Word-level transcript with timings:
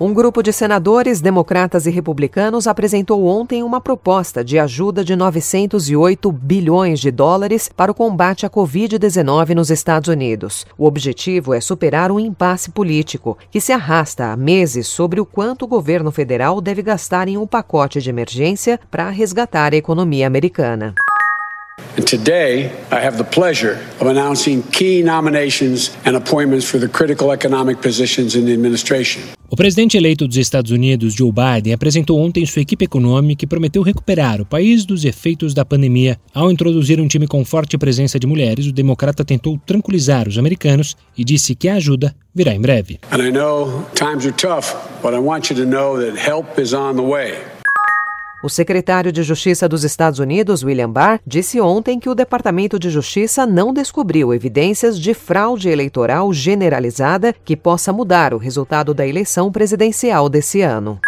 Um 0.00 0.14
grupo 0.14 0.44
de 0.44 0.52
senadores, 0.52 1.20
democratas 1.20 1.84
e 1.84 1.90
republicanos 1.90 2.68
apresentou 2.68 3.26
ontem 3.26 3.64
uma 3.64 3.80
proposta 3.80 4.44
de 4.44 4.56
ajuda 4.56 5.04
de 5.04 5.16
908 5.16 6.30
bilhões 6.30 7.00
de 7.00 7.10
dólares 7.10 7.68
para 7.76 7.90
o 7.90 7.94
combate 7.94 8.46
à 8.46 8.50
Covid-19 8.50 9.56
nos 9.56 9.70
Estados 9.70 10.08
Unidos. 10.08 10.64
O 10.78 10.86
objetivo 10.86 11.52
é 11.52 11.60
superar 11.60 12.12
um 12.12 12.20
impasse 12.20 12.70
político 12.70 13.36
que 13.50 13.60
se 13.60 13.72
arrasta 13.72 14.26
há 14.26 14.36
meses 14.36 14.86
sobre 14.86 15.20
o 15.20 15.26
quanto 15.26 15.64
o 15.64 15.68
governo 15.68 16.12
federal 16.12 16.60
deve 16.60 16.80
gastar 16.80 17.26
em 17.26 17.36
um 17.36 17.46
pacote 17.46 18.00
de 18.00 18.08
emergência 18.08 18.78
para 18.88 19.10
resgatar 19.10 19.72
a 19.72 19.76
economia 19.76 20.28
americana. 20.28 20.94
Today, 22.06 22.66
I 22.92 23.04
have 23.04 23.18
the 23.18 23.24
pleasure 23.24 23.78
of 24.00 24.08
announcing 24.08 24.62
key 24.70 25.02
nominations 25.02 25.90
and 26.06 26.16
appointments 26.16 26.70
for 26.70 26.78
the 26.78 26.88
critical 26.88 27.32
economic 27.32 27.82
positions 27.82 28.36
in 28.36 28.44
the 28.44 28.52
administration. 28.52 29.37
O 29.50 29.56
presidente 29.56 29.96
eleito 29.96 30.28
dos 30.28 30.36
Estados 30.36 30.70
Unidos, 30.70 31.14
Joe 31.14 31.32
Biden, 31.32 31.72
apresentou 31.72 32.20
ontem 32.20 32.44
sua 32.44 32.60
equipe 32.60 32.84
econômica 32.84 33.46
e 33.46 33.48
prometeu 33.48 33.82
recuperar 33.82 34.42
o 34.42 34.44
país 34.44 34.84
dos 34.84 35.06
efeitos 35.06 35.54
da 35.54 35.64
pandemia. 35.64 36.20
Ao 36.34 36.52
introduzir 36.52 37.00
um 37.00 37.08
time 37.08 37.26
com 37.26 37.42
forte 37.46 37.78
presença 37.78 38.18
de 38.20 38.26
mulheres, 38.26 38.66
o 38.66 38.72
democrata 38.72 39.24
tentou 39.24 39.58
tranquilizar 39.64 40.28
os 40.28 40.36
americanos 40.36 40.94
e 41.16 41.24
disse 41.24 41.54
que 41.54 41.66
a 41.66 41.76
ajuda 41.76 42.14
virá 42.34 42.54
em 42.54 42.60
breve. 42.60 43.00
And 43.10 43.26
I 43.26 43.32
know 43.32 43.86
times 43.94 44.26
are 44.26 44.36
tough, 44.36 44.74
but 45.02 45.14
I 45.14 45.18
want 45.18 45.48
you 45.48 45.56
to 45.56 45.64
know 45.64 45.98
that 45.98 46.18
help 46.18 46.58
is 46.60 46.74
on 46.74 46.96
the 46.96 47.02
way. 47.02 47.57
O 48.40 48.48
secretário 48.48 49.10
de 49.10 49.24
Justiça 49.24 49.68
dos 49.68 49.82
Estados 49.82 50.20
Unidos, 50.20 50.62
William 50.62 50.88
Barr, 50.88 51.18
disse 51.26 51.60
ontem 51.60 51.98
que 51.98 52.08
o 52.08 52.14
Departamento 52.14 52.78
de 52.78 52.88
Justiça 52.88 53.44
não 53.44 53.72
descobriu 53.72 54.32
evidências 54.32 54.98
de 54.98 55.12
fraude 55.12 55.68
eleitoral 55.68 56.32
generalizada 56.32 57.34
que 57.44 57.56
possa 57.56 57.92
mudar 57.92 58.32
o 58.32 58.38
resultado 58.38 58.94
da 58.94 59.04
eleição 59.04 59.50
presidencial 59.50 60.28
desse 60.28 60.60
ano. 60.60 61.00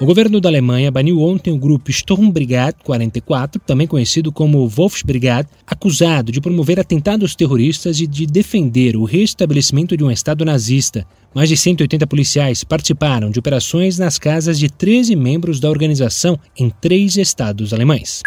O 0.00 0.04
governo 0.04 0.40
da 0.40 0.48
Alemanha 0.48 0.90
baniu 0.90 1.20
ontem 1.20 1.52
o 1.52 1.58
grupo 1.58 1.88
Sturmbrigade 1.92 2.78
44, 2.82 3.60
também 3.60 3.86
conhecido 3.86 4.32
como 4.32 4.68
Wolfsbrigade, 4.68 5.48
acusado 5.64 6.32
de 6.32 6.40
promover 6.40 6.80
atentados 6.80 7.36
terroristas 7.36 8.00
e 8.00 8.06
de 8.06 8.26
defender 8.26 8.96
o 8.96 9.04
restabelecimento 9.04 9.96
de 9.96 10.02
um 10.02 10.10
Estado 10.10 10.44
nazista. 10.44 11.06
Mais 11.32 11.48
de 11.48 11.56
180 11.56 12.08
policiais 12.08 12.64
participaram 12.64 13.30
de 13.30 13.38
operações 13.38 13.96
nas 13.96 14.18
casas 14.18 14.58
de 14.58 14.68
13 14.68 15.14
membros 15.14 15.60
da 15.60 15.70
organização 15.70 16.36
em 16.58 16.70
três 16.70 17.16
estados 17.16 17.72
alemães. 17.72 18.20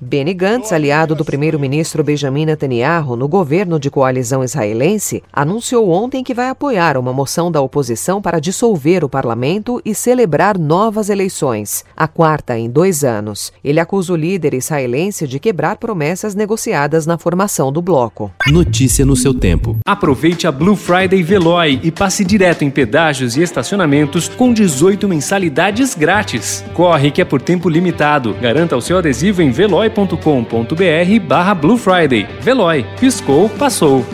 Benny 0.00 0.32
Gantz, 0.32 0.72
aliado 0.72 1.12
do 1.12 1.24
primeiro-ministro 1.24 2.04
Benjamin 2.04 2.46
Netanyahu 2.46 3.16
no 3.16 3.26
governo 3.26 3.80
de 3.80 3.90
coalizão 3.90 4.44
israelense, 4.44 5.24
anunciou 5.32 5.90
ontem 5.90 6.22
que 6.22 6.32
vai 6.32 6.48
apoiar 6.48 6.96
uma 6.96 7.12
moção 7.12 7.50
da 7.50 7.60
oposição 7.60 8.22
para 8.22 8.38
dissolver 8.38 9.02
o 9.02 9.08
parlamento 9.08 9.82
e 9.84 9.96
celebrar 9.96 10.56
novas 10.56 11.10
eleições, 11.10 11.84
a 11.96 12.06
quarta 12.06 12.56
em 12.56 12.70
dois 12.70 13.02
anos. 13.02 13.52
Ele 13.64 13.80
acusa 13.80 14.12
o 14.12 14.16
líder 14.16 14.54
israelense 14.54 15.26
de 15.26 15.40
quebrar 15.40 15.78
promessas 15.78 16.32
negociadas 16.32 17.04
na 17.04 17.18
formação 17.18 17.72
do 17.72 17.82
bloco. 17.82 18.30
Notícia 18.46 19.04
no 19.04 19.16
seu 19.16 19.34
tempo. 19.34 19.76
Aproveite 19.84 20.46
a 20.46 20.52
Blue 20.52 20.76
Friday 20.76 21.24
Veloy 21.24 21.80
e 21.82 21.90
passe 21.90 22.24
direto 22.24 22.62
em 22.62 22.70
pedágios 22.70 23.36
e 23.36 23.42
estacionamentos 23.42 24.28
com 24.28 24.52
18 24.52 25.08
mensalidades 25.08 25.96
grátis. 25.96 26.64
Corre 26.72 27.10
que 27.10 27.20
é 27.20 27.24
por 27.24 27.42
tempo 27.42 27.68
limitado. 27.68 28.32
Garanta 28.34 28.76
o 28.76 28.80
seu 28.80 28.96
adesivo 28.96 29.42
em 29.42 29.50
veloy 29.50 29.87
veloy.com.br 29.88 31.26
barra 31.26 31.54
Blue 31.54 31.78
Friday. 31.78 32.26
Veloy. 32.40 32.84
Piscou, 33.00 33.48
passou. 33.48 34.04